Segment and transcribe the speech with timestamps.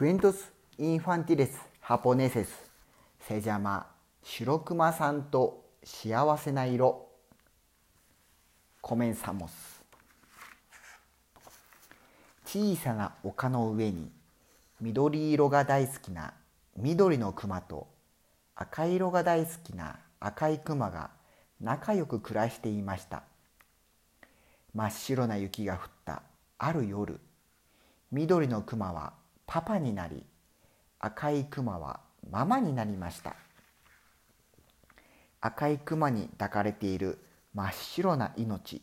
[0.00, 2.70] クエントス・インファンティレス・ハポネセス。
[3.20, 3.86] セジャマ
[4.22, 7.06] 白熊さんと幸せな色。
[8.80, 9.84] コメンサモス。
[12.46, 14.10] 小さな丘の上に
[14.80, 16.32] 緑色が大好きな
[16.78, 17.86] 緑の熊と
[18.54, 21.10] 赤色が大好きな赤い熊が
[21.60, 23.24] 仲良く暮らしていました。
[24.74, 26.22] 真っ白な雪が降った
[26.56, 27.20] ある夜
[28.10, 29.19] 緑の熊は
[29.52, 30.22] パパになり
[31.00, 31.98] 赤い熊は
[32.30, 33.34] ママになりました。
[35.40, 37.18] 赤い熊に抱かれている
[37.52, 38.80] 真っ白な命。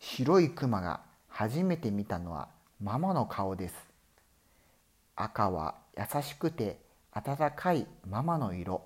[0.00, 2.48] 白い熊が初めて見たのは
[2.82, 3.74] ママの顔です。
[5.14, 6.80] 赤は優しくて
[7.12, 8.82] 温かいママの色。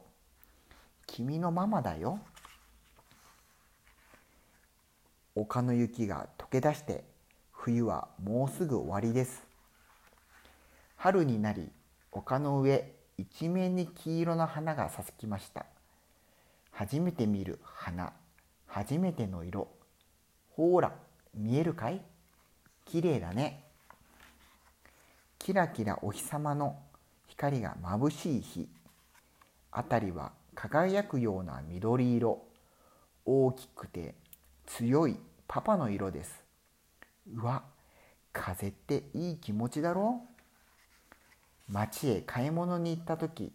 [1.07, 2.19] 君のママだよ。
[5.35, 7.03] 丘の雪が溶け出して
[7.51, 9.54] 冬はもうすぐ終わりです。
[10.97, 11.71] 春になり
[12.13, 15.67] 丘の上一面に黄色の花が咲きました。
[16.71, 18.13] 初めて見る花
[18.67, 19.69] 初めての色。
[20.57, 20.93] ほら
[21.35, 22.01] 見えるかい？
[22.85, 23.65] きれいだね。
[25.39, 26.77] キラキラお日様の
[27.29, 28.69] 光が眩しい日。
[29.71, 32.43] 辺りは輝くような緑色。
[33.25, 34.15] 大きくて
[34.67, 36.43] 強いパパの色です。
[37.33, 37.63] うわ
[38.33, 40.21] 風っていい気持ちだろ？
[40.21, 40.34] う
[41.69, 43.53] 町へ買い物に行った時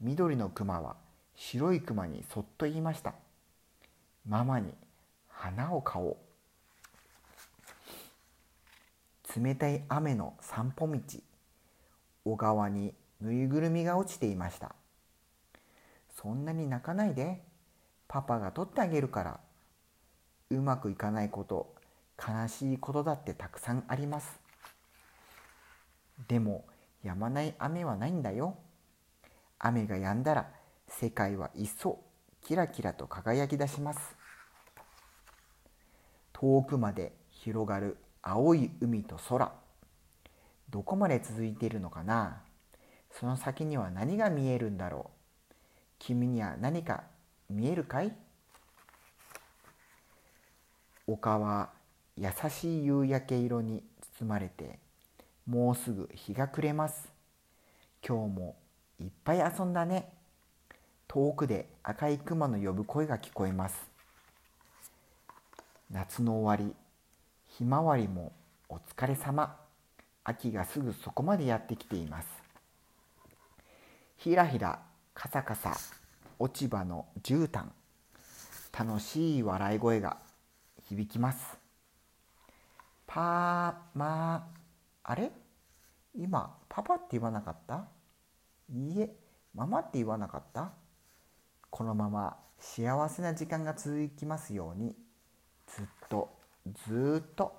[0.00, 0.96] 緑のクマは
[1.34, 3.14] 白いクマにそっと言いました。
[4.26, 4.74] ママに
[5.28, 6.16] 花を買おう。
[9.40, 11.00] 冷たい雨の散歩道。
[12.24, 14.74] 小川にぬいぐるみが落ちていました。
[16.20, 17.40] そんなに泣かないで。
[18.08, 19.40] パパが取ってあげるから。
[20.50, 21.74] うまくいかないこと
[22.18, 24.40] 悲しいことだってたくさんあります。
[26.26, 26.64] でも
[27.04, 28.56] 止まない雨はないんだよ。
[29.58, 30.50] 雨が止んだら
[30.88, 32.00] 世界は一層
[32.42, 34.16] キラキラと輝き出します。
[36.32, 39.52] 遠くまで広がる青い海と空。
[40.70, 42.42] どこまで続いているのかな？
[43.10, 45.54] その先には何が見えるんだろう？
[45.98, 47.04] 君には何か
[47.48, 48.14] 見えるかい？
[51.06, 51.70] 丘は
[52.16, 53.82] 優しい夕焼け色に
[54.18, 54.78] 包まれて
[55.48, 57.08] もうすぐ日が暮れます。
[58.06, 58.56] 今日も
[59.00, 60.12] いっぱい遊んだね。
[61.06, 63.88] 遠くで赤い熊の呼ぶ声が聞こえます。
[65.90, 66.74] 夏の終わり
[67.46, 68.32] ひまわりも
[68.68, 69.56] お疲れ様。
[70.22, 72.28] 秋がすぐそこまでやってきています。
[74.18, 74.82] ひらひら
[75.14, 75.74] カサカサ
[76.38, 77.64] 落ち葉の絨毯。
[78.78, 80.18] 楽しい笑い声が
[80.90, 81.56] 響きます。
[83.06, 84.57] パーマー。
[85.10, 85.32] あれ？
[86.14, 87.86] 今パパって言わなかった？
[88.70, 89.16] いいえ
[89.54, 90.72] ママって言わなかった？
[91.70, 94.94] このまま幸せな時間が続きますように
[95.66, 96.30] ずっと
[96.86, 97.56] ずっと。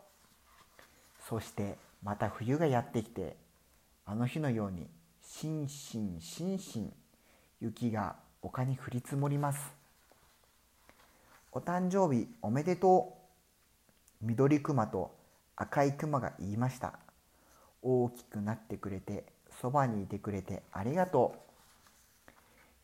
[1.27, 3.35] そしてまた冬がやってきて
[4.05, 4.85] あの日のように
[5.23, 6.93] しんしんしんしん
[7.61, 9.59] 雪が丘に降り積もります。
[11.51, 13.17] お誕生日おめでと
[14.21, 14.25] う。
[14.27, 15.15] 緑クマと
[15.55, 16.99] 赤いクマが言いました。
[17.81, 19.25] 大きくなってくれて
[19.61, 22.31] そばにいてくれてありがとう。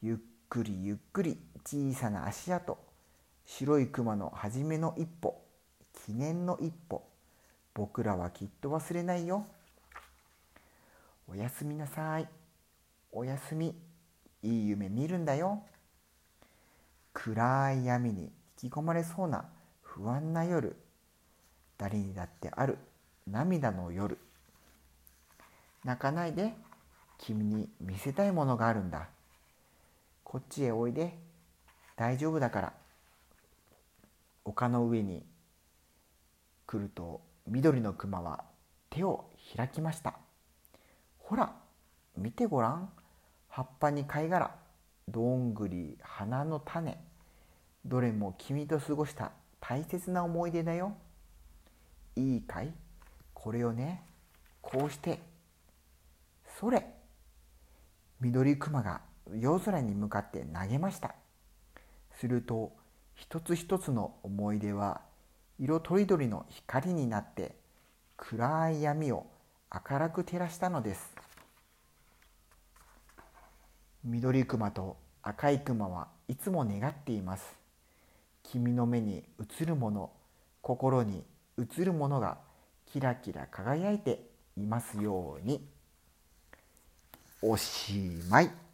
[0.02, 0.18] ゆっ
[0.50, 2.78] くりゆっくり小さな足跡
[3.46, 5.42] 白いクマの初めの一歩
[6.06, 7.04] 記念の一歩
[7.74, 9.46] 僕らはきっと忘れないよ。
[11.28, 12.28] おやすみなさい。
[13.12, 13.76] おやすみ。
[14.44, 15.64] いい夢見るんだよ。
[17.14, 18.32] 暗い闇に
[18.62, 19.46] 引き込まれそうな
[19.82, 20.76] 不安な夜
[21.78, 22.78] 誰にだってある
[23.26, 24.18] 涙の夜。
[25.86, 26.54] 泣かないで
[27.20, 29.08] 君に見せたいものがあるんだ。
[30.24, 31.18] こっちへおいで。
[31.96, 32.74] 大丈夫だから。
[34.44, 35.24] 丘の上に
[36.68, 38.44] 来ると緑のクマは
[38.90, 40.16] 手を開きました。
[41.20, 41.54] ほら
[42.18, 42.90] 見てごらん。
[43.48, 44.52] 葉っぱに貝殻。
[45.08, 46.98] どんぐり花の種。
[47.86, 49.32] どれも君と過ごした。
[49.62, 50.98] 大切な思い出だよ。
[52.16, 52.74] いいかい？
[53.36, 54.04] これをね
[54.62, 55.20] こうして
[56.60, 56.86] それ
[58.22, 59.02] 緑クマが
[59.34, 61.16] 夜空に向かって投げました。
[62.20, 62.72] すると
[63.14, 65.02] 一つ一つの思い出は
[65.60, 67.56] 色とりどりの光になって
[68.16, 69.26] 暗い闇を
[69.90, 71.14] 明るく照らしたのです。
[74.06, 77.44] 緑クマと赤いクマはいつも願っています。
[78.44, 79.24] 君の目に
[79.60, 80.12] 映るもの
[80.62, 81.26] 心に
[81.60, 82.38] 映るものが
[82.86, 85.75] キラキラ輝いていますように。
[87.48, 87.94] おし
[88.28, 88.65] まい。